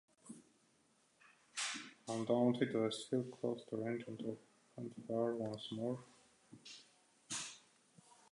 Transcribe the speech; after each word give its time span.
Undaunted, 2.07 2.73
"Westfield" 2.73 3.37
closed 3.39 3.65
the 3.69 3.77
range 3.77 4.03
and 4.07 4.19
opened 4.19 4.95
fire 5.07 5.35
once 5.35 5.67
more. 5.73 6.03